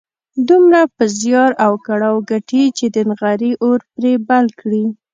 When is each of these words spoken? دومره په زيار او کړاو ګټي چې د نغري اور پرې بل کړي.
دومره 0.47 0.81
په 0.95 1.03
زيار 1.19 1.51
او 1.65 1.73
کړاو 1.87 2.15
ګټي 2.31 2.63
چې 2.77 2.85
د 2.95 2.97
نغري 3.09 3.51
اور 3.65 3.79
پرې 3.93 4.13
بل 4.27 4.45
کړي. 4.59 4.83